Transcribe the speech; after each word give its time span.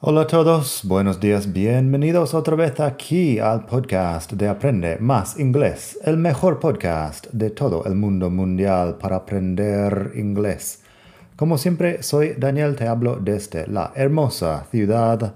Hola 0.00 0.20
a 0.20 0.26
todos, 0.28 0.82
buenos 0.84 1.18
días, 1.18 1.52
bienvenidos 1.52 2.32
otra 2.32 2.54
vez 2.54 2.78
aquí 2.78 3.40
al 3.40 3.66
podcast 3.66 4.30
de 4.32 4.46
Aprende 4.46 4.96
Más 5.00 5.40
Inglés, 5.40 5.98
el 6.04 6.16
mejor 6.16 6.60
podcast 6.60 7.26
de 7.32 7.50
todo 7.50 7.84
el 7.84 7.96
mundo 7.96 8.30
mundial 8.30 8.96
para 8.98 9.16
aprender 9.16 10.12
inglés. 10.14 10.84
Como 11.34 11.58
siempre, 11.58 12.04
soy 12.04 12.34
Daniel, 12.38 12.76
te 12.76 12.86
hablo 12.86 13.16
desde 13.16 13.66
la 13.66 13.90
hermosa 13.96 14.66
ciudad 14.70 15.34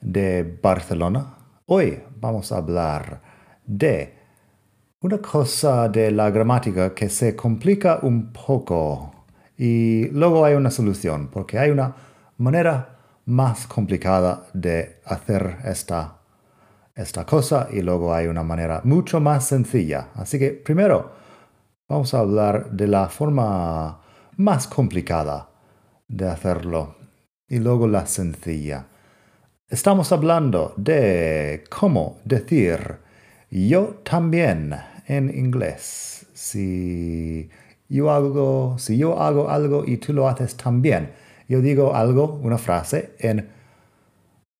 de 0.00 0.58
Barcelona. 0.62 1.34
Hoy 1.66 2.02
vamos 2.18 2.50
a 2.50 2.56
hablar 2.56 3.20
de 3.66 4.14
una 5.02 5.18
cosa 5.18 5.90
de 5.90 6.10
la 6.12 6.30
gramática 6.30 6.94
que 6.94 7.10
se 7.10 7.36
complica 7.36 7.98
un 8.00 8.32
poco 8.32 9.26
y 9.58 10.08
luego 10.12 10.46
hay 10.46 10.54
una 10.54 10.70
solución, 10.70 11.28
porque 11.30 11.58
hay 11.58 11.68
una 11.68 11.94
manera 12.38 12.97
más 13.28 13.66
complicada 13.66 14.46
de 14.54 15.00
hacer 15.04 15.58
esta, 15.64 16.18
esta 16.94 17.26
cosa 17.26 17.68
y 17.70 17.82
luego 17.82 18.14
hay 18.14 18.26
una 18.26 18.42
manera 18.42 18.80
mucho 18.84 19.20
más 19.20 19.44
sencilla. 19.44 20.08
Así 20.14 20.38
que 20.38 20.50
primero 20.50 21.12
vamos 21.86 22.14
a 22.14 22.20
hablar 22.20 22.70
de 22.70 22.86
la 22.86 23.08
forma 23.08 24.00
más 24.36 24.66
complicada 24.66 25.50
de 26.08 26.26
hacerlo 26.26 26.96
y 27.46 27.58
luego 27.58 27.86
la 27.86 28.06
sencilla. 28.06 28.86
Estamos 29.68 30.10
hablando 30.10 30.72
de 30.78 31.64
cómo 31.68 32.20
decir 32.24 32.96
yo 33.50 34.00
también 34.04 34.74
en 35.06 35.28
inglés. 35.28 36.26
Si 36.32 37.50
yo 37.90 38.10
hago, 38.10 38.78
si 38.78 38.96
yo 38.96 39.20
hago 39.20 39.50
algo 39.50 39.84
y 39.86 39.98
tú 39.98 40.14
lo 40.14 40.28
haces 40.28 40.56
también 40.56 41.27
yo 41.48 41.62
digo 41.62 41.94
algo, 41.94 42.38
una 42.42 42.58
frase, 42.58 43.14
en 43.18 43.48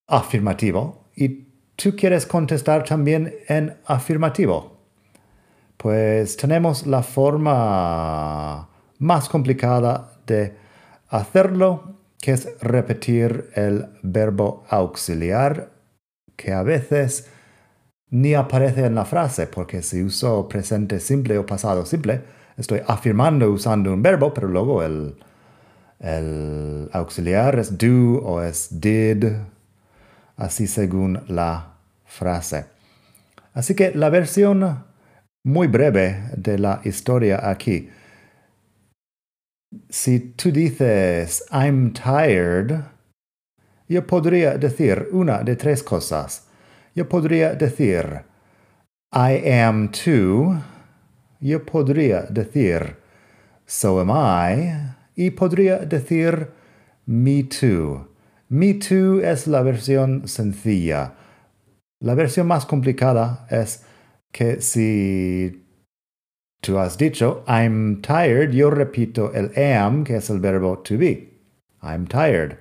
afirmativo 0.09 1.05
y 1.15 1.49
tú 1.77 1.95
quieres 1.95 2.27
contestar 2.27 2.83
también 2.85 3.35
en 3.49 3.77
afirmativo. 3.87 4.79
Pues 5.77 6.37
tenemos 6.37 6.87
la 6.87 7.03
forma 7.03 8.69
más 8.99 9.29
complicada 9.29 10.13
de 10.27 10.57
hacerlo, 11.09 11.95
que 12.21 12.33
es 12.33 12.49
repetir 12.61 13.51
el 13.55 13.87
verbo 14.03 14.65
auxiliar, 14.69 15.71
que 16.37 16.53
a 16.53 16.63
veces 16.63 17.31
ni 18.11 18.35
aparece 18.35 18.87
en 18.87 18.95
la 18.95 19.05
frase, 19.05 19.47
porque 19.47 19.83
si 19.83 20.03
uso 20.03 20.49
presente 20.49 20.99
simple 20.99 21.39
o 21.39 21.47
pasado 21.47 21.85
simple, 21.87 22.23
estoy 22.57 22.81
afirmando 22.87 23.51
usando 23.53 23.93
un 23.93 24.03
verbo, 24.03 24.35
pero 24.35 24.49
luego 24.49 24.83
el, 24.83 25.15
el 26.01 26.89
auxiliar 26.93 27.59
es 27.59 27.77
do 27.77 28.23
o 28.23 28.43
es 28.43 28.69
did, 28.81 29.25
así 30.37 30.67
según 30.67 31.25
la 31.29 31.75
frase. 32.05 32.67
Así 33.55 33.75
que 33.75 33.93
la 33.95 34.09
versión 34.09 34.85
muy 35.45 35.67
breve 35.67 36.31
de 36.37 36.59
la 36.59 36.81
historia 36.85 37.49
aquí. 37.51 37.91
Si 39.91 40.21
tú 40.21 40.51
dices 40.51 41.45
I'm 41.51 41.93
tired, 41.93 42.81
yo 43.89 44.07
podría 44.07 44.57
decir 44.57 45.09
una 45.13 45.43
de 45.43 45.57
tres 45.57 45.83
cosas. 45.83 46.47
Yo 46.95 47.09
podría 47.09 47.55
decir 47.55 48.23
I 49.13 49.51
am 49.51 49.91
too. 49.91 50.63
Yo 51.41 51.65
podría 51.65 52.23
decir 52.23 52.97
so 53.67 54.01
am 54.01 54.11
I 54.11 54.98
y 55.19 55.33
podría 55.33 55.79
decir 55.79 56.49
me 57.07 57.43
too. 57.43 58.07
Me 58.49 58.75
too 58.75 59.21
es 59.21 59.49
la 59.49 59.63
versión 59.63 60.29
sencilla. 60.29 61.15
La 62.01 62.15
versión 62.15 62.47
más 62.47 62.65
complicada 62.65 63.45
es 63.51 63.85
que 64.31 64.61
si 64.61 65.67
tú 66.61 66.79
has 66.79 66.97
dicho 66.97 67.43
I'm 67.49 68.01
tired, 68.01 68.53
yo 68.53 68.71
repito 68.71 69.33
el 69.35 69.51
am, 69.61 70.05
que 70.05 70.17
es 70.17 70.31
el 70.31 70.39
verbo 70.39 70.79
to 70.79 70.97
be. 70.97 71.41
I'm 71.83 72.07
tired. 72.07 72.57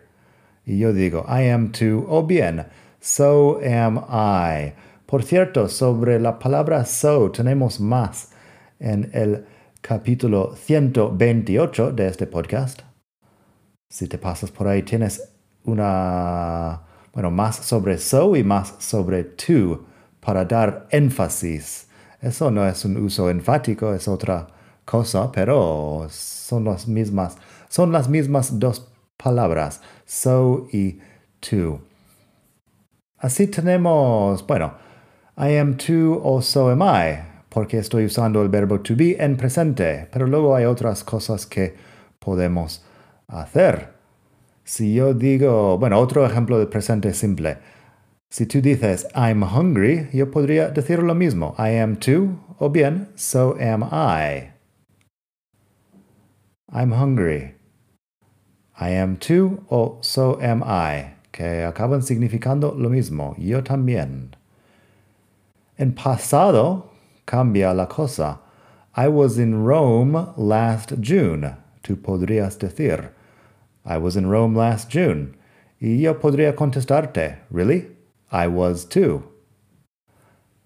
Y 0.66 0.80
yo 0.80 0.94
digo 0.94 1.26
I 1.30 1.52
am 1.52 1.72
too 1.72 2.08
o 2.10 2.26
bien 2.26 2.66
so 3.00 3.60
am 3.64 4.00
I. 4.10 4.74
Por 5.06 5.22
cierto, 5.22 5.70
sobre 5.70 6.20
la 6.20 6.40
palabra 6.40 6.86
so 6.86 7.30
tenemos 7.30 7.80
más 7.80 8.32
en 8.80 9.12
el 9.14 9.46
capítulo 9.88 10.54
128 10.54 11.94
de 11.94 12.08
este 12.08 12.28
podcast. 12.28 12.82
Si 13.90 14.10
te 14.10 14.18
pasas 14.18 14.52
por 14.52 14.68
ahí, 14.68 14.84
tienes 14.84 15.34
una, 15.64 16.82
bueno, 17.14 17.32
más 17.32 17.56
sobre 17.56 17.98
so 17.98 18.36
y 18.36 18.44
más 18.44 18.76
sobre 18.80 19.24
to 19.24 19.86
para 20.20 20.44
dar 20.44 20.90
énfasis. 20.92 21.88
Eso 22.22 22.52
no 22.52 22.68
es 22.68 22.84
un 22.84 22.98
uso 22.98 23.30
enfático, 23.30 23.94
es 23.94 24.10
otra 24.10 24.48
cosa, 24.84 25.32
pero 25.32 26.06
son 26.10 26.66
las 26.66 26.86
mismas, 26.86 27.38
son 27.70 27.94
las 27.94 28.10
mismas 28.10 28.60
dos 28.60 28.92
palabras, 29.16 29.80
so 30.06 30.68
y 30.74 31.00
to. 31.40 31.80
Así 33.20 33.48
tenemos, 33.48 34.46
bueno, 34.46 34.74
I 35.38 35.56
am 35.56 35.78
to 35.78 36.20
o 36.22 36.42
so 36.42 36.70
am 36.72 36.82
I 36.82 37.37
porque 37.50 37.78
estoy 37.78 38.06
usando 38.06 38.42
el 38.42 38.50
verbo 38.50 38.82
to 38.82 38.96
be 38.96 39.16
en 39.20 39.38
presente, 39.38 40.08
pero 40.12 40.28
luego 40.28 40.56
hay 40.56 40.66
otras 40.66 41.04
cosas 41.04 41.46
que 41.46 41.76
podemos 42.20 42.84
hacer. 43.28 43.94
Si 44.64 44.94
yo 44.94 45.14
digo, 45.14 45.78
bueno, 45.78 46.00
otro 46.00 46.26
ejemplo 46.26 46.60
de 46.60 46.68
presente 46.68 47.14
simple. 47.14 47.58
Si 48.30 48.46
tú 48.46 48.60
dices 48.60 49.08
I'm 49.16 49.42
hungry, 49.44 50.10
yo 50.12 50.30
podría 50.30 50.70
decir 50.70 51.02
lo 51.02 51.16
mismo. 51.16 51.56
I 51.58 51.78
am 51.78 51.96
too, 51.96 52.38
o 52.60 52.70
bien 52.70 53.08
so 53.16 53.56
am 53.60 53.84
I. 53.84 54.52
I'm 56.70 56.92
hungry. 56.92 57.56
I 58.80 58.90
am 58.96 59.16
too 59.16 59.64
o 59.70 60.00
so 60.02 60.38
am 60.42 60.62
I, 60.62 61.16
que 61.32 61.64
acaban 61.64 62.04
significando 62.04 62.76
lo 62.78 62.90
mismo. 62.90 63.36
Yo 63.38 63.64
también. 63.64 64.36
En 65.78 65.94
pasado, 65.94 66.92
cambia 67.28 67.76
la 67.76 67.86
cosa. 67.86 68.40
I 68.96 69.08
was 69.10 69.38
in 69.38 69.64
Rome 69.64 70.34
last 70.38 71.00
June. 71.02 71.56
Tú 71.84 71.98
podrías 71.98 72.58
decir. 72.58 73.10
I 73.86 73.98
was 74.00 74.16
in 74.16 74.28
Rome 74.28 74.56
last 74.56 74.90
June. 74.90 75.36
Y 75.80 75.98
yo 76.02 76.16
podría 76.16 76.56
contestarte. 76.56 77.38
Really? 77.52 77.88
I 78.32 78.48
was 78.48 78.86
too. 78.86 79.24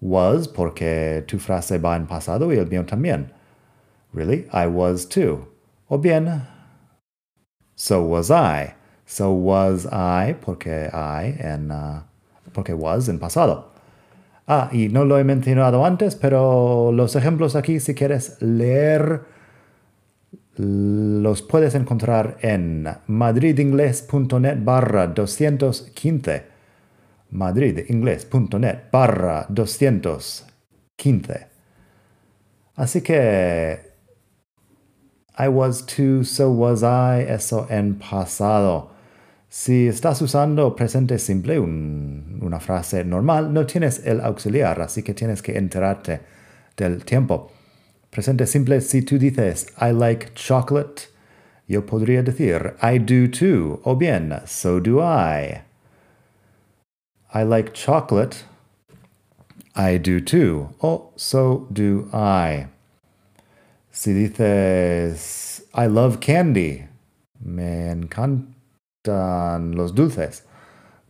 Was 0.00 0.48
porque 0.48 1.24
tu 1.26 1.38
frase 1.38 1.78
va 1.78 1.94
en 1.96 2.06
pasado 2.06 2.50
y 2.52 2.58
el 2.58 2.66
mío 2.66 2.84
también. 2.86 3.30
Really? 4.12 4.48
I 4.52 4.66
was 4.66 5.04
too. 5.04 5.46
O 5.90 5.98
bien, 5.98 6.46
so 7.76 8.02
was 8.02 8.30
I. 8.30 8.74
So 9.04 9.30
was 9.30 9.86
I 9.86 10.34
porque 10.40 10.88
I 10.92 11.36
en 11.38 11.70
uh, 11.70 12.02
porque 12.52 12.74
was 12.76 13.08
en 13.08 13.18
pasado. 13.18 13.71
Ah, 14.46 14.68
y 14.72 14.88
no 14.88 15.04
lo 15.04 15.18
he 15.18 15.24
mencionado 15.24 15.84
antes, 15.84 16.16
pero 16.16 16.90
los 16.92 17.14
ejemplos 17.16 17.54
aquí, 17.56 17.80
si 17.80 17.94
quieres 17.94 18.36
leer, 18.40 19.22
los 20.56 21.42
puedes 21.42 21.74
encontrar 21.74 22.38
en 22.42 22.88
madridingles.net 23.06 24.58
barra 24.62 25.06
215. 25.06 26.52
madridingles.net 27.30 28.78
barra 28.92 29.46
215. 29.48 31.46
Así 32.74 33.00
que 33.00 33.92
I 35.38 35.48
was 35.48 35.86
too, 35.86 36.24
so 36.24 36.50
was 36.50 36.82
I, 36.82 37.24
eso 37.26 37.66
en 37.70 37.94
pasado. 37.94 38.91
Si 39.54 39.86
estás 39.86 40.22
usando 40.22 40.74
presente 40.74 41.18
simple, 41.18 41.60
una 41.60 42.58
frase 42.58 43.04
normal, 43.04 43.52
no 43.52 43.66
tienes 43.66 44.00
el 44.06 44.22
auxiliar, 44.22 44.80
así 44.80 45.02
que 45.02 45.12
tienes 45.12 45.42
que 45.42 45.58
enterarte 45.58 46.22
del 46.74 47.04
tiempo. 47.04 47.52
Presente 48.08 48.46
simple, 48.46 48.80
si 48.80 49.02
tú 49.02 49.18
dices 49.18 49.66
I 49.78 49.92
like 49.92 50.32
chocolate, 50.34 51.02
yo 51.68 51.84
podría 51.84 52.22
decir 52.22 52.76
I 52.82 52.98
do 52.98 53.30
too, 53.30 53.82
o 53.84 53.94
bien 53.94 54.32
so 54.46 54.80
do 54.80 55.02
I. 55.02 55.60
I 57.34 57.44
like 57.44 57.74
chocolate, 57.74 58.46
I 59.76 59.98
do 59.98 60.22
too, 60.22 60.70
o 60.80 61.12
so 61.16 61.66
do 61.68 62.08
I. 62.14 62.68
Si 63.90 64.14
dices, 64.14 65.62
I 65.74 65.88
love 65.88 66.20
candy, 66.20 66.86
me 67.38 67.90
encantan 69.02 69.74
los 69.74 69.94
dulces, 69.94 70.44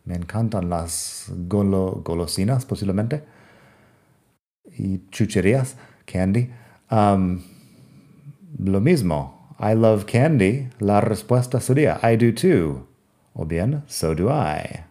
me 0.05 0.15
encantan 0.15 0.69
las 0.69 1.31
golosinas 1.47 2.65
posiblemente, 2.65 3.23
y 4.65 5.07
chucherías, 5.09 5.75
candy. 6.05 6.49
Um, 6.89 7.43
lo 8.57 8.79
mismo, 8.79 9.55
I 9.59 9.75
love 9.75 10.05
candy, 10.05 10.69
la 10.79 11.01
respuesta 11.01 11.59
sería 11.59 11.99
I 12.01 12.15
do 12.15 12.33
too, 12.33 12.87
o 13.35 13.45
bien, 13.45 13.83
so 13.87 14.15
do 14.15 14.29
I. 14.29 14.85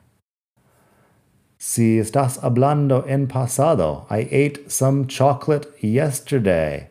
Si 1.58 1.98
estás 1.98 2.42
hablando 2.42 3.04
en 3.06 3.26
pasado, 3.26 4.06
I 4.10 4.28
ate 4.30 4.68
some 4.68 5.06
chocolate 5.06 5.68
yesterday. 5.80 6.88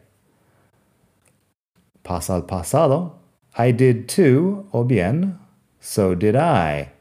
Pasa 2.04 2.36
al 2.36 2.46
pasado, 2.46 3.20
I 3.58 3.72
did 3.72 4.08
too, 4.08 4.66
o 4.72 4.84
bien, 4.84 5.41
so 5.82 6.16
did 6.16 6.36
I. 6.38 6.92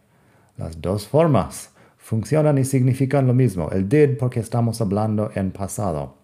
Las 0.58 0.80
dos 0.80 1.06
formas 1.06 1.68
funcionan 1.96 2.58
y 2.58 2.64
significan 2.64 3.28
lo 3.28 3.34
mismo. 3.34 3.70
El 3.70 3.88
did 3.88 4.18
porque 4.18 4.40
estamos 4.40 4.80
hablando 4.80 5.30
en 5.36 5.52
pasado. 5.52 6.14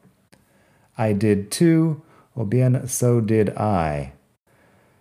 I 0.98 1.12
did 1.12 1.50
too, 1.50 2.02
o 2.34 2.44
bien, 2.44 2.88
so 2.88 3.20
did 3.20 3.50
I. 3.56 4.12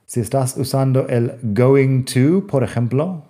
Si 0.06 0.22
estás 0.22 0.56
usando 0.58 1.08
el 1.10 1.40
going 1.54 2.04
to, 2.06 2.42
por 2.48 2.62
ejemplo, 2.62 3.24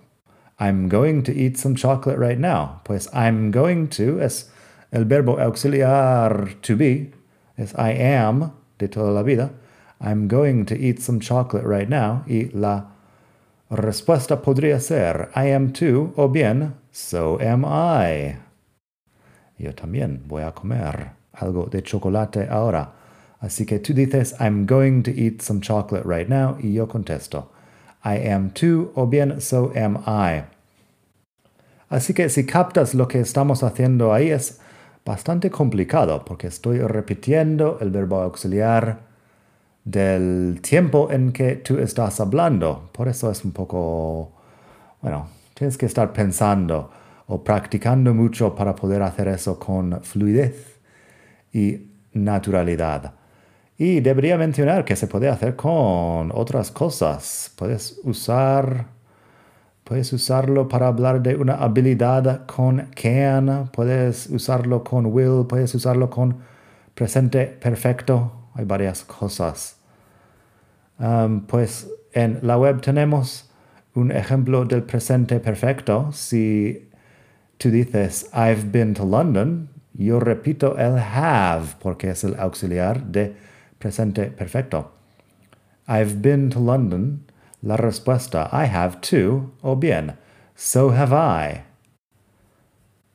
I'm 0.58 0.88
going 0.88 1.22
to 1.24 1.32
eat 1.32 1.56
some 1.56 1.74
chocolate 1.74 2.18
right 2.18 2.38
now. 2.38 2.80
Pues 2.84 3.08
I'm 3.14 3.50
going 3.50 3.88
to 3.88 4.20
es 4.20 4.50
el 4.92 5.04
verbo 5.04 5.36
auxiliar 5.38 6.60
to 6.62 6.76
be, 6.76 7.12
es 7.56 7.72
I 7.74 7.92
am 7.92 8.52
de 8.78 8.88
toda 8.88 9.12
la 9.12 9.22
vida. 9.22 9.50
I'm 10.00 10.28
going 10.28 10.66
to 10.66 10.74
eat 10.76 11.00
some 11.00 11.20
chocolate 11.20 11.64
right 11.64 11.88
now. 11.88 12.24
Y 12.26 12.50
la 12.52 12.95
respuesta 13.70 14.42
podría 14.42 14.80
ser 14.80 15.30
I 15.34 15.52
am 15.52 15.72
too 15.72 16.12
o 16.16 16.28
bien 16.28 16.74
so 16.92 17.38
am 17.40 17.64
I. 17.64 18.36
Yo 19.58 19.74
también 19.74 20.22
voy 20.26 20.42
a 20.42 20.52
comer 20.52 21.10
algo 21.32 21.66
de 21.66 21.82
chocolate 21.82 22.48
ahora. 22.48 22.92
Así 23.40 23.66
que 23.66 23.78
tú 23.78 23.92
dices 23.92 24.34
I'm 24.40 24.66
going 24.66 25.02
to 25.02 25.10
eat 25.10 25.42
some 25.42 25.60
chocolate 25.60 26.06
right 26.06 26.28
now 26.28 26.56
y 26.60 26.72
yo 26.72 26.86
contesto 26.86 27.50
I 28.04 28.28
am 28.28 28.50
too 28.50 28.92
o 28.94 29.06
bien 29.06 29.40
so 29.40 29.72
am 29.74 29.98
I. 30.06 30.44
Así 31.88 32.14
que 32.14 32.28
si 32.28 32.44
captas 32.46 32.94
lo 32.94 33.06
que 33.06 33.20
estamos 33.20 33.62
haciendo 33.62 34.12
ahí 34.12 34.30
es 34.30 34.60
bastante 35.04 35.50
complicado 35.50 36.24
porque 36.24 36.48
estoy 36.48 36.78
repitiendo 36.78 37.78
el 37.80 37.90
verbo 37.90 38.20
auxiliar 38.20 39.05
del 39.86 40.60
tiempo 40.62 41.10
en 41.12 41.32
que 41.32 41.54
tú 41.56 41.78
estás 41.78 42.20
hablando. 42.20 42.90
Por 42.92 43.06
eso 43.06 43.30
es 43.30 43.44
un 43.44 43.52
poco, 43.52 44.32
bueno, 45.00 45.28
tienes 45.54 45.78
que 45.78 45.86
estar 45.86 46.12
pensando 46.12 46.90
o 47.28 47.42
practicando 47.42 48.12
mucho 48.12 48.54
para 48.54 48.74
poder 48.74 49.02
hacer 49.02 49.28
eso 49.28 49.58
con 49.58 50.02
fluidez 50.02 50.80
y 51.52 51.86
naturalidad. 52.12 53.14
Y 53.78 54.00
debería 54.00 54.36
mencionar 54.36 54.84
que 54.84 54.96
se 54.96 55.06
puede 55.06 55.28
hacer 55.28 55.54
con 55.54 56.32
otras 56.34 56.70
cosas. 56.72 57.52
Puedes 57.56 58.00
usar 58.02 58.96
puedes 59.84 60.12
usarlo 60.12 60.66
para 60.68 60.88
hablar 60.88 61.22
de 61.22 61.36
una 61.36 61.54
habilidad 61.54 62.44
con 62.46 62.88
can, 63.00 63.70
puedes 63.72 64.28
usarlo 64.30 64.82
con 64.82 65.06
will, 65.06 65.46
puedes 65.48 65.72
usarlo 65.76 66.10
con 66.10 66.38
presente 66.92 67.46
perfecto. 67.46 68.45
Hay 68.56 68.64
varias 68.64 69.04
cosas. 69.04 69.76
Pues 71.46 71.88
en 72.12 72.40
la 72.42 72.56
web 72.56 72.80
tenemos 72.80 73.50
un 73.94 74.10
ejemplo 74.10 74.64
del 74.64 74.82
presente 74.82 75.40
perfecto. 75.40 76.10
Si 76.12 76.90
tú 77.58 77.70
dices 77.70 78.30
I've 78.32 78.70
been 78.70 78.94
to 78.94 79.04
London, 79.04 79.68
yo 79.92 80.20
repito 80.20 80.76
el 80.78 80.98
have 80.98 81.76
porque 81.80 82.10
es 82.10 82.24
el 82.24 82.38
auxiliar 82.38 83.02
de 83.04 83.36
presente 83.78 84.30
perfecto. 84.30 84.92
I've 85.86 86.20
been 86.20 86.50
to 86.50 86.60
London. 86.60 87.26
La 87.62 87.76
respuesta 87.76 88.48
I 88.52 88.66
have 88.66 89.00
too 89.00 89.52
o 89.62 89.76
bien 89.76 90.16
so 90.54 90.90
have 90.90 91.12
I. 91.12 91.64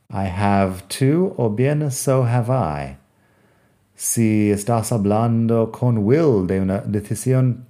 I 0.09 0.25
have 0.27 0.87
too 0.87 1.33
o 1.37 1.49
bien 1.49 1.89
so 1.89 2.23
have 2.23 2.49
I. 2.49 3.00
Si 4.03 4.49
estás 4.49 4.91
hablando 4.91 5.71
con 5.71 5.99
Will 5.99 6.47
de 6.47 6.59
una 6.59 6.79
decisión 6.79 7.67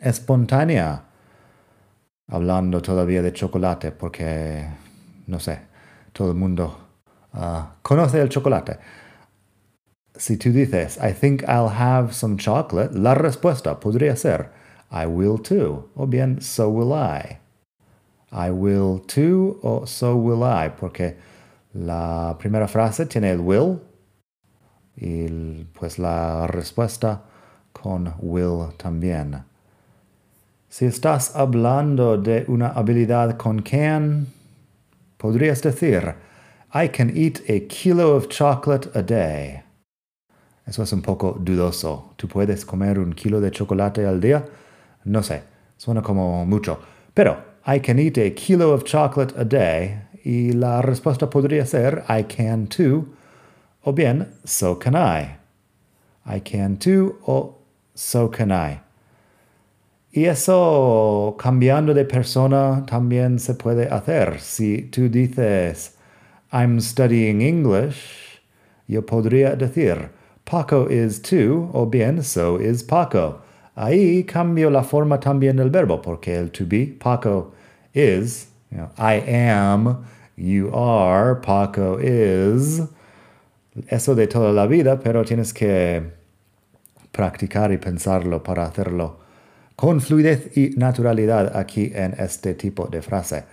espontánea, 0.00 1.04
hablando 2.28 2.80
todavía 2.80 3.20
de 3.20 3.34
chocolate 3.34 3.92
porque, 3.92 4.66
no 5.26 5.38
sé, 5.38 5.58
todo 6.14 6.30
el 6.30 6.38
mundo 6.38 6.78
uh, 7.34 7.76
conoce 7.82 8.22
el 8.22 8.30
chocolate. 8.30 8.78
Si 10.16 10.38
tú 10.38 10.50
dices, 10.50 10.96
I 10.96 11.12
think 11.12 11.42
I'll 11.42 11.68
have 11.68 12.14
some 12.14 12.38
chocolate, 12.38 12.98
la 12.98 13.14
respuesta 13.14 13.78
podría 13.78 14.16
ser, 14.16 14.52
I 14.90 15.04
will 15.04 15.38
too, 15.42 15.90
o 15.94 16.06
bien, 16.06 16.40
so 16.40 16.70
will 16.70 16.94
I. 16.94 17.36
I 18.32 18.50
will 18.50 18.98
too, 19.06 19.60
o 19.62 19.84
so 19.84 20.16
will 20.16 20.42
I, 20.42 20.70
porque 20.70 21.18
la 21.74 22.34
primera 22.38 22.66
frase 22.66 23.04
tiene 23.04 23.30
el 23.30 23.40
will 23.40 23.89
y 25.00 25.64
pues 25.72 25.98
la 25.98 26.46
respuesta 26.46 27.22
con 27.72 28.12
will 28.20 28.74
también. 28.76 29.42
Si 30.68 30.84
estás 30.84 31.34
hablando 31.34 32.18
de 32.18 32.44
una 32.46 32.68
habilidad 32.68 33.36
con 33.36 33.62
can, 33.62 34.26
podrías 35.16 35.62
decir, 35.62 36.14
I 36.72 36.88
can 36.88 37.10
eat 37.16 37.40
a 37.48 37.66
kilo 37.66 38.14
of 38.14 38.28
chocolate 38.28 38.90
a 38.94 39.02
day. 39.02 39.62
Eso 40.66 40.82
es 40.82 40.92
un 40.92 41.02
poco 41.02 41.36
dudoso. 41.40 42.12
¿Tú 42.16 42.28
puedes 42.28 42.64
comer 42.64 42.98
un 42.98 43.12
kilo 43.12 43.40
de 43.40 43.50
chocolate 43.50 44.06
al 44.06 44.20
día? 44.20 44.44
No 45.04 45.22
sé, 45.22 45.42
suena 45.76 46.02
como 46.02 46.46
mucho. 46.46 46.78
Pero, 47.14 47.38
I 47.66 47.80
can 47.80 47.98
eat 47.98 48.18
a 48.18 48.30
kilo 48.34 48.72
of 48.72 48.84
chocolate 48.84 49.34
a 49.36 49.44
day. 49.44 49.98
Y 50.22 50.52
la 50.52 50.82
respuesta 50.82 51.28
podría 51.28 51.66
ser, 51.66 52.04
I 52.08 52.24
can 52.24 52.68
too. 52.68 53.06
O 53.84 53.92
bien, 53.92 54.26
so 54.44 54.74
can 54.74 54.94
I. 54.94 55.36
I 56.26 56.38
can 56.40 56.76
too 56.76 57.16
o 57.26 57.54
so 57.94 58.28
can 58.28 58.52
I. 58.52 58.80
Y 60.12 60.24
eso, 60.24 61.36
cambiando 61.38 61.94
de 61.94 62.04
persona, 62.04 62.84
también 62.86 63.38
se 63.38 63.54
puede 63.54 63.88
hacer. 63.88 64.40
Si 64.40 64.88
tú 64.90 65.08
dices, 65.08 65.96
I'm 66.52 66.80
studying 66.80 67.40
English, 67.40 68.40
yo 68.88 69.02
podría 69.02 69.56
decir, 69.56 70.10
Paco 70.44 70.86
is 70.88 71.20
too, 71.20 71.70
o 71.72 71.86
bien 71.86 72.24
so 72.24 72.56
is 72.56 72.82
Paco. 72.82 73.40
Ahí 73.76 74.26
cambio 74.26 74.68
la 74.68 74.82
forma 74.82 75.20
también 75.20 75.56
del 75.56 75.70
verbo, 75.70 76.02
porque 76.02 76.36
el 76.36 76.50
to 76.50 76.66
be, 76.66 76.86
Paco 76.86 77.52
is, 77.94 78.48
you 78.72 78.78
know, 78.78 78.90
I 78.98 79.14
am, 79.26 80.04
you 80.36 80.70
are, 80.74 81.36
Paco 81.36 81.98
is. 81.98 82.80
Eso 83.88 84.14
de 84.14 84.26
toda 84.26 84.52
la 84.52 84.66
vida, 84.66 85.00
pero 85.00 85.24
tienes 85.24 85.52
que 85.52 86.02
practicar 87.10 87.72
y 87.72 87.78
pensarlo 87.78 88.42
para 88.42 88.64
hacerlo 88.64 89.18
con 89.76 90.00
fluidez 90.00 90.56
y 90.56 90.70
naturalidad 90.76 91.56
aquí 91.56 91.90
en 91.94 92.14
este 92.18 92.54
tipo 92.54 92.86
de 92.86 93.02
frase. 93.02 93.44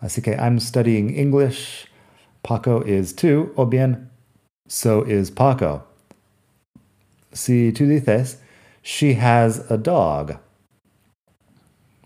Así 0.00 0.22
que 0.22 0.32
I'm 0.32 0.58
studying 0.58 1.10
English, 1.18 1.86
Paco 2.42 2.82
is 2.86 3.14
too, 3.14 3.52
o 3.56 3.66
bien 3.66 4.10
so 4.66 5.04
is 5.06 5.30
Paco. 5.30 5.84
Si 7.32 7.72
tú 7.72 7.86
dices, 7.86 8.40
she 8.82 9.14
has 9.20 9.70
a 9.70 9.76
dog, 9.76 10.38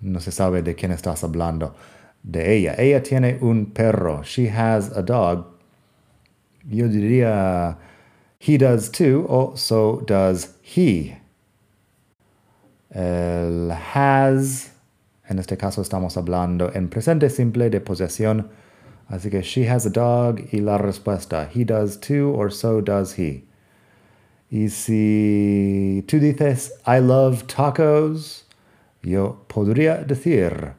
no 0.00 0.18
se 0.20 0.32
sabe 0.32 0.62
de 0.62 0.74
quién 0.74 0.92
estás 0.92 1.22
hablando. 1.22 1.74
De 2.22 2.54
ella. 2.54 2.74
Ella 2.76 3.02
tiene 3.02 3.38
un 3.40 3.66
perro. 3.66 4.22
She 4.22 4.48
has 4.48 4.94
a 4.96 5.02
dog. 5.02 5.59
Yo 6.68 6.88
diría, 6.88 7.76
he 8.38 8.58
does 8.58 8.90
too, 8.90 9.26
o 9.28 9.54
so 9.56 10.02
does 10.06 10.54
he. 10.62 11.16
El 12.90 13.70
has, 13.70 14.72
en 15.28 15.38
este 15.38 15.56
caso 15.56 15.80
estamos 15.82 16.16
hablando 16.16 16.70
en 16.74 16.88
presente 16.88 17.30
simple 17.30 17.70
de 17.70 17.80
posesión. 17.80 18.48
Así 19.10 19.30
que 19.30 19.42
she 19.42 19.64
has 19.64 19.86
a 19.86 19.90
dog 19.90 20.40
y 20.52 20.60
la 20.60 20.78
respuesta, 20.78 21.48
he 21.52 21.64
does 21.64 21.96
too, 21.96 22.32
or 22.32 22.50
so 22.50 22.80
does 22.80 23.14
he. 23.14 23.44
Y 24.52 24.68
si 24.68 26.04
tú 26.06 26.20
dices, 26.20 26.72
I 26.86 26.98
love 26.98 27.46
tacos, 27.46 28.44
yo 29.02 29.44
podría 29.48 30.04
decir, 30.06 30.74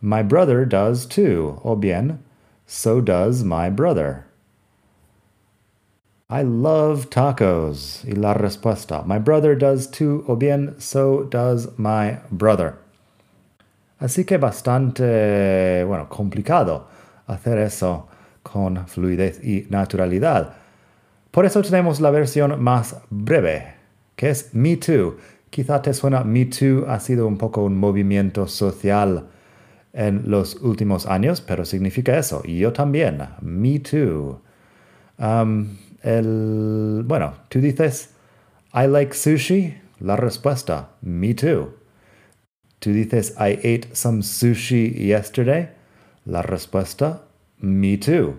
my 0.00 0.22
brother 0.22 0.64
does 0.64 1.06
too, 1.06 1.60
o 1.62 1.76
bien, 1.76 2.18
so 2.66 3.00
does 3.00 3.44
my 3.44 3.70
brother. 3.70 4.26
I 6.32 6.44
love 6.44 7.10
tacos. 7.10 8.02
Y 8.06 8.12
la 8.12 8.32
respuesta, 8.32 9.02
my 9.06 9.18
brother 9.18 9.54
does 9.54 9.90
too, 9.90 10.24
o 10.26 10.34
bien, 10.34 10.74
so 10.78 11.24
does 11.24 11.68
my 11.76 12.20
brother. 12.30 12.76
Así 14.00 14.24
que 14.24 14.38
bastante, 14.38 15.84
bueno, 15.84 16.08
complicado 16.08 16.88
hacer 17.26 17.58
eso 17.58 18.08
con 18.42 18.86
fluidez 18.88 19.44
y 19.44 19.66
naturalidad. 19.68 20.54
Por 21.30 21.44
eso 21.44 21.60
tenemos 21.60 22.00
la 22.00 22.10
versión 22.10 22.62
más 22.62 22.96
breve, 23.10 23.74
que 24.16 24.30
es 24.30 24.54
Me 24.54 24.76
Too. 24.76 25.18
Quizá 25.50 25.82
te 25.82 25.92
suena 25.92 26.24
Me 26.24 26.46
Too 26.46 26.86
ha 26.88 26.98
sido 26.98 27.26
un 27.26 27.36
poco 27.36 27.62
un 27.62 27.76
movimiento 27.76 28.48
social 28.48 29.26
en 29.92 30.22
los 30.30 30.56
últimos 30.62 31.04
años, 31.06 31.42
pero 31.42 31.66
significa 31.66 32.16
eso. 32.18 32.42
Yo 32.44 32.72
también. 32.72 33.22
Me 33.42 33.78
Too. 33.80 34.40
Um, 35.18 35.68
el, 36.02 37.02
bueno, 37.06 37.34
tú 37.48 37.60
dices, 37.60 38.08
I 38.74 38.86
like 38.86 39.14
sushi. 39.14 39.74
La 40.00 40.16
respuesta, 40.16 40.88
me 41.00 41.32
too. 41.32 41.74
Tú 42.80 42.92
dices, 42.92 43.32
I 43.38 43.58
ate 43.62 43.94
some 43.94 44.22
sushi 44.22 44.92
yesterday. 45.06 45.68
La 46.26 46.42
respuesta, 46.42 47.20
me 47.60 47.96
too. 47.96 48.38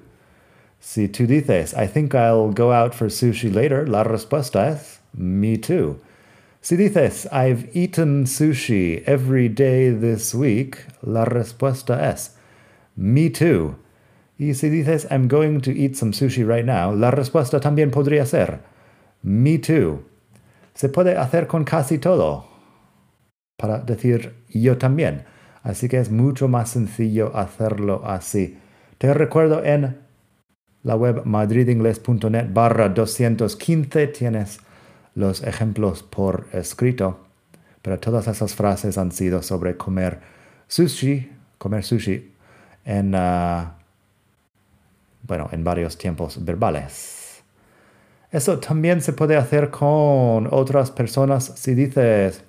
Si 0.81 1.07
tú 1.07 1.25
dices, 1.25 1.73
I 1.73 1.87
think 1.87 2.13
I'll 2.13 2.51
go 2.51 2.73
out 2.73 2.93
for 2.93 3.07
sushi 3.07 3.53
later. 3.53 3.87
La 3.87 4.03
respuesta 4.03 4.67
es, 4.73 4.99
me 5.13 5.55
too. 5.55 6.01
Si 6.61 6.75
dices, 6.75 7.25
I've 7.31 7.69
eaten 7.73 8.25
sushi 8.25 9.03
every 9.05 9.47
day 9.47 9.91
this 9.91 10.35
week. 10.35 10.79
La 11.01 11.23
respuesta 11.23 12.01
es, 12.01 12.31
me 12.97 13.29
too. 13.29 13.77
Y 14.37 14.53
si 14.55 14.69
dices, 14.69 15.07
I'm 15.11 15.27
going 15.27 15.61
to 15.61 15.71
eat 15.71 15.95
some 15.95 16.11
sushi 16.11 16.43
right 16.43 16.65
now, 16.65 16.91
la 16.91 17.11
respuesta 17.11 17.59
también 17.59 17.91
podría 17.91 18.25
ser, 18.25 18.59
me 19.21 19.59
too. 19.59 20.03
Se 20.73 20.89
puede 20.89 21.15
hacer 21.15 21.47
con 21.47 21.63
casi 21.63 21.99
todo 21.99 22.45
para 23.57 23.79
decir 23.79 24.33
yo 24.49 24.77
también. 24.77 25.23
Así 25.61 25.87
que 25.87 25.99
es 25.99 26.11
mucho 26.11 26.47
más 26.47 26.71
sencillo 26.71 27.31
hacerlo 27.35 28.01
así. 28.05 28.57
Te 28.97 29.13
recuerdo 29.13 29.63
en 29.63 29.97
la 30.81 30.95
web 30.95 31.21
madridingles.net 31.25 32.47
barra 32.51 32.89
215 32.89 34.07
tienes 34.07 34.59
los 35.15 35.43
ejemplos 35.43 36.03
por 36.03 36.47
escrito. 36.51 37.19
Pero 37.81 37.99
todas 37.99 38.27
esas 38.27 38.55
frases 38.55 38.97
han 38.97 39.11
sido 39.11 39.41
sobre 39.43 39.77
comer 39.77 40.19
sushi, 40.67 41.29
comer 41.59 41.83
sushi 41.83 42.33
en... 42.83 43.13
Uh, 43.13 43.82
bueno, 45.23 45.49
en 45.51 45.63
varios 45.63 45.97
tiempos 45.97 46.43
verbales. 46.43 47.43
Eso 48.31 48.59
también 48.59 49.01
se 49.01 49.13
puede 49.13 49.35
hacer 49.35 49.69
con 49.69 50.47
otras 50.51 50.91
personas. 50.91 51.53
Si 51.55 51.75
dices, 51.75 52.43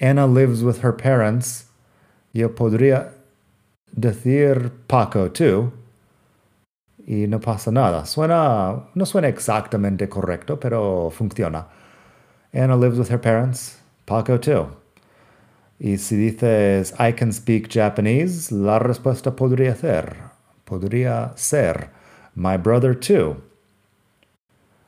Anna 0.00 0.26
lives 0.26 0.62
with 0.62 0.82
her 0.82 0.96
parents, 0.96 1.68
yo 2.32 2.54
podría 2.54 3.12
decir 3.92 4.72
Paco 4.86 5.30
too. 5.30 5.72
Y 7.06 7.26
no 7.26 7.40
pasa 7.40 7.70
nada. 7.70 8.06
Suena, 8.06 8.88
no 8.94 9.04
suena 9.06 9.28
exactamente 9.28 10.08
correcto, 10.08 10.58
pero 10.58 11.10
funciona. 11.10 11.66
Anna 12.54 12.76
lives 12.76 12.98
with 12.98 13.10
her 13.10 13.20
parents, 13.20 13.78
Paco 14.06 14.38
too. 14.40 14.68
Y 15.78 15.98
si 15.98 16.16
dices 16.16 16.94
I 16.98 17.12
can 17.12 17.32
speak 17.32 17.68
Japanese, 17.68 18.50
la 18.54 18.78
respuesta 18.78 19.36
podría 19.36 19.74
ser 19.74 20.31
podría 20.72 21.32
ser 21.36 21.90
My 22.34 22.56
Brother 22.56 22.96
Too. 22.98 23.36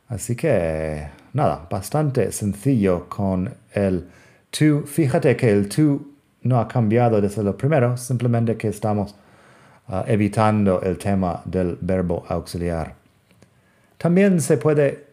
Así 0.09 0.35
que, 0.35 1.07
nada, 1.35 1.67
bastante 1.71 2.33
sencillo 2.33 3.07
con 3.07 3.53
el 3.75 4.09
to. 4.51 4.87
Fíjate 4.87 5.37
que 5.37 5.51
el 5.51 5.69
to 5.69 6.01
no 6.45 6.59
ha 6.59 6.67
cambiado 6.67 7.21
desde 7.21 7.43
lo 7.43 7.55
primero, 7.55 7.99
simplemente 7.99 8.57
que 8.57 8.69
estamos 8.69 9.15
uh, 9.89 10.05
evitando 10.07 10.81
el 10.81 10.97
tema 10.97 11.43
del 11.45 11.77
verbo 11.83 12.25
auxiliar. 12.29 12.95
También 13.99 14.41
se 14.41 14.57
puede 14.57 15.05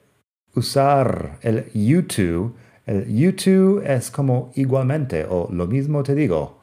usar 0.55 1.37
el 1.41 1.69
you 1.73 2.03
to. 2.03 2.53
El 2.85 3.13
you 3.13 3.33
to 3.33 3.81
es 3.81 4.09
como 4.09 4.53
igualmente 4.55 5.25
o 5.29 5.49
lo 5.51 5.67
mismo 5.67 6.01
te 6.01 6.15
digo 6.15 6.59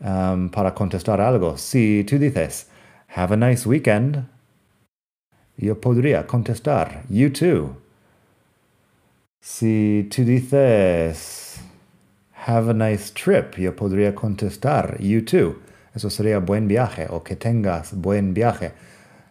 um, 0.00 0.48
para 0.48 0.72
contestar 0.72 1.20
algo. 1.20 1.58
Si 1.58 2.02
tú 2.08 2.18
dices, 2.18 2.70
Have 3.14 3.32
a 3.32 3.36
nice 3.36 3.68
weekend. 3.68 4.26
Yo 5.56 5.80
podría 5.80 6.26
contestar, 6.26 7.04
You 7.08 7.30
too. 7.30 7.76
Si 9.40 10.08
tú 10.10 10.24
dices, 10.24 11.60
Have 12.46 12.70
a 12.70 12.74
nice 12.74 13.12
trip, 13.12 13.56
yo 13.56 13.74
podría 13.74 14.14
contestar, 14.14 14.98
You 15.00 15.24
too. 15.24 15.56
Eso 15.94 16.10
sería 16.10 16.40
buen 16.40 16.68
viaje 16.68 17.06
o 17.08 17.22
que 17.22 17.36
tengas 17.36 17.94
buen 17.94 18.34
viaje. 18.34 18.72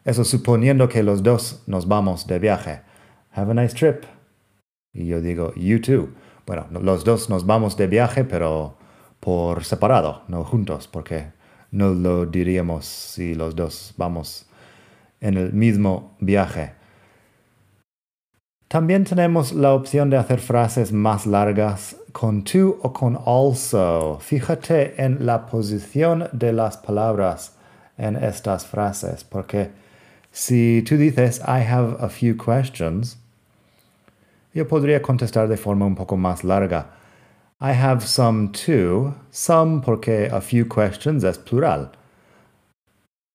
Eso 0.03 0.23
suponiendo 0.23 0.89
que 0.89 1.03
los 1.03 1.21
dos 1.21 1.63
nos 1.67 1.87
vamos 1.87 2.25
de 2.27 2.39
viaje. 2.39 2.81
Have 3.31 3.51
a 3.51 3.53
nice 3.53 3.75
trip. 3.75 4.03
Y 4.93 5.07
yo 5.07 5.21
digo, 5.21 5.53
You 5.55 5.79
too. 5.79 6.09
Bueno, 6.45 6.67
los 6.71 7.03
dos 7.03 7.29
nos 7.29 7.45
vamos 7.45 7.77
de 7.77 7.87
viaje, 7.87 8.23
pero 8.23 8.77
por 9.19 9.63
separado, 9.63 10.23
no 10.27 10.43
juntos, 10.43 10.87
porque 10.87 11.27
no 11.75 11.93
lo 11.93 12.25
diríamos 12.25 12.85
si 12.85 13.35
los 13.35 13.53
dos 13.55 13.93
vamos 13.97 14.45
en 15.19 15.37
el 15.37 15.51
mismo 15.51 16.15
viaje. 16.19 16.71
También 18.69 19.03
tenemos 19.03 19.53
la 19.53 19.73
opción 19.73 20.09
de 20.09 20.17
hacer 20.17 20.39
frases 20.39 20.91
más 20.91 21.25
largas 21.25 21.97
con 22.13 22.43
to 22.43 22.79
o 22.81 22.93
con 22.93 23.19
also. 23.25 24.19
Fíjate 24.21 25.03
en 25.03 25.25
la 25.25 25.45
posición 25.45 26.29
de 26.31 26.53
las 26.53 26.77
palabras 26.77 27.57
en 27.97 28.15
estas 28.15 28.65
frases, 28.65 29.23
porque 29.23 29.69
si 30.31 30.81
tú 30.81 30.97
dices 30.97 31.39
I 31.39 31.61
have 31.61 31.97
a 31.99 32.09
few 32.09 32.35
questions, 32.37 33.17
yo 34.53 34.65
podría 34.67 35.01
contestar 35.01 35.49
de 35.49 35.57
forma 35.57 35.85
un 35.85 35.95
poco 35.95 36.15
más 36.15 36.43
larga. 36.43 36.87
I 37.59 37.71
have 37.71 38.05
some 38.05 38.51
too. 38.51 39.15
Some 39.31 39.81
porque 39.81 40.29
a 40.31 40.41
few 40.41 40.65
questions 40.65 41.23
es 41.23 41.37
plural. 41.37 41.91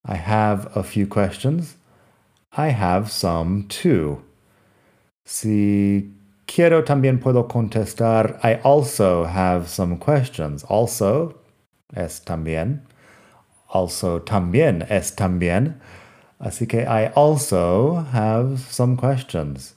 I 0.05 0.15
have 0.15 0.69
a 0.75 0.83
few 0.83 1.07
questions. 1.07 1.77
I 2.55 2.69
have 2.69 3.11
some 3.11 3.65
too. 3.67 4.21
Si 5.25 6.11
quiero 6.45 6.83
también 6.83 7.19
puedo 7.19 7.47
contestar 7.47 8.39
I 8.43 8.59
also 8.63 9.25
have 9.25 9.67
some 9.67 9.97
questions. 9.97 10.63
Also 10.69 11.35
es 11.95 12.19
también. 12.19 12.81
Also 13.73 14.19
también 14.19 14.85
es 14.89 15.15
también. 15.15 15.79
Así 16.39 16.67
que 16.67 16.85
I 16.85 17.11
also 17.15 18.05
have 18.11 18.59
some 18.59 18.97
questions. 18.97 19.75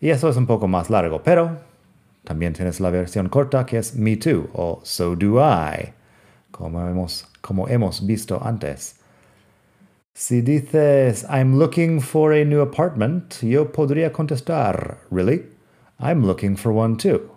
Y 0.00 0.10
eso 0.10 0.28
es 0.28 0.36
un 0.36 0.46
poco 0.46 0.66
más 0.66 0.90
largo, 0.90 1.22
pero 1.22 1.58
también 2.24 2.52
tienes 2.52 2.80
la 2.80 2.90
versión 2.90 3.28
corta 3.28 3.66
que 3.66 3.78
es 3.78 3.94
me 3.94 4.16
too 4.16 4.48
o 4.54 4.80
so 4.84 5.16
do 5.16 5.40
I, 5.40 5.92
como 6.50 6.80
hemos, 6.80 7.26
como 7.40 7.68
hemos 7.68 8.06
visto 8.06 8.40
antes. 8.42 8.96
Si 10.14 10.42
dices 10.42 11.24
I'm 11.28 11.58
looking 11.58 12.00
for 12.00 12.32
a 12.32 12.44
new 12.44 12.60
apartment, 12.60 13.42
yo 13.42 13.72
podría 13.72 14.12
contestar, 14.12 14.98
really? 15.10 15.46
I'm 15.98 16.24
looking 16.26 16.56
for 16.56 16.72
one 16.72 16.96
too. 16.96 17.30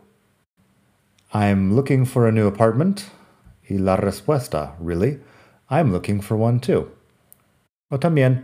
I'm 1.33 1.75
looking 1.75 2.05
for 2.05 2.27
a 2.27 2.31
new 2.31 2.47
apartment. 2.47 3.05
Y 3.69 3.77
la 3.77 3.95
respuesta, 3.95 4.73
really? 4.79 5.19
I'm 5.69 5.91
looking 5.91 6.21
for 6.21 6.37
one 6.37 6.59
too. 6.59 6.91
O 7.91 7.97
también, 7.97 8.43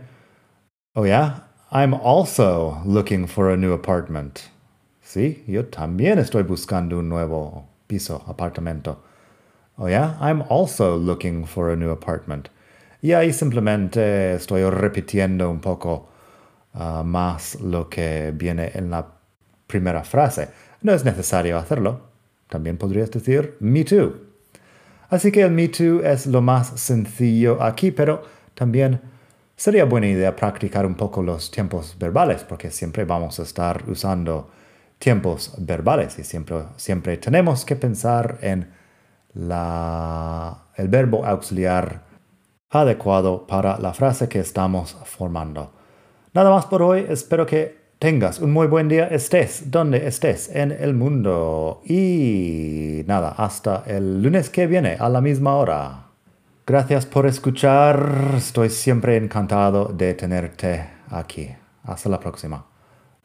oh 0.96 1.04
yeah, 1.04 1.40
I'm 1.70 1.94
also 1.94 2.82
looking 2.84 3.26
for 3.26 3.50
a 3.50 3.56
new 3.56 3.72
apartment. 3.72 4.48
Sí, 5.12 5.44
yo 5.46 5.66
también 5.66 6.18
estoy 6.18 6.42
buscando 6.42 6.98
un 6.98 7.10
nuevo 7.10 7.68
piso, 7.86 8.24
apartamento. 8.26 9.04
Oh, 9.76 9.86
yeah, 9.86 10.16
I'm 10.22 10.42
also 10.48 10.96
looking 10.96 11.44
for 11.44 11.68
a 11.68 11.76
new 11.76 11.90
apartment. 11.90 12.48
Y 13.02 13.12
ahí 13.12 13.30
simplemente 13.30 14.32
estoy 14.36 14.64
repitiendo 14.70 15.50
un 15.50 15.60
poco 15.60 16.08
uh, 16.72 17.04
más 17.04 17.60
lo 17.60 17.90
que 17.90 18.32
viene 18.34 18.70
en 18.72 18.88
la 18.88 19.06
primera 19.66 20.02
frase. 20.02 20.48
No 20.80 20.94
es 20.94 21.04
necesario 21.04 21.58
hacerlo. 21.58 22.08
También 22.48 22.78
podrías 22.78 23.10
decir 23.10 23.58
me 23.60 23.84
too. 23.84 24.14
Así 25.10 25.30
que 25.30 25.42
el 25.42 25.50
me 25.50 25.68
too 25.68 26.00
es 26.02 26.26
lo 26.26 26.40
más 26.40 26.68
sencillo 26.80 27.62
aquí, 27.62 27.90
pero 27.90 28.22
también 28.54 28.98
sería 29.56 29.84
buena 29.84 30.06
idea 30.06 30.34
practicar 30.34 30.86
un 30.86 30.94
poco 30.94 31.22
los 31.22 31.50
tiempos 31.50 31.98
verbales, 31.98 32.44
porque 32.44 32.70
siempre 32.70 33.04
vamos 33.04 33.38
a 33.40 33.42
estar 33.42 33.84
usando 33.90 34.48
tiempos 35.02 35.52
verbales 35.58 36.16
y 36.20 36.22
siempre, 36.22 36.58
siempre 36.76 37.16
tenemos 37.16 37.64
que 37.64 37.74
pensar 37.74 38.38
en 38.40 38.70
la, 39.34 40.66
el 40.76 40.86
verbo 40.86 41.26
auxiliar 41.26 42.02
adecuado 42.70 43.44
para 43.44 43.80
la 43.80 43.92
frase 43.94 44.28
que 44.28 44.38
estamos 44.38 44.96
formando. 45.04 45.72
Nada 46.32 46.50
más 46.50 46.66
por 46.66 46.82
hoy. 46.82 47.04
Espero 47.08 47.44
que 47.44 47.82
tengas 47.98 48.38
un 48.38 48.52
muy 48.52 48.68
buen 48.68 48.88
día, 48.88 49.08
estés 49.08 49.72
donde 49.72 50.06
estés 50.06 50.54
en 50.54 50.70
el 50.70 50.94
mundo. 50.94 51.82
Y 51.84 53.02
nada, 53.08 53.34
hasta 53.36 53.82
el 53.86 54.22
lunes 54.22 54.50
que 54.50 54.68
viene 54.68 54.96
a 55.00 55.08
la 55.08 55.20
misma 55.20 55.56
hora. 55.56 56.06
Gracias 56.64 57.06
por 57.06 57.26
escuchar. 57.26 58.34
Estoy 58.36 58.70
siempre 58.70 59.16
encantado 59.16 59.86
de 59.86 60.14
tenerte 60.14 60.86
aquí. 61.10 61.50
Hasta 61.82 62.08
la 62.08 62.20
próxima. 62.20 62.64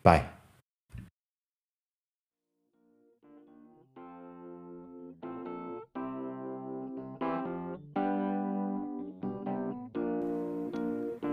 Bye. 0.04 0.37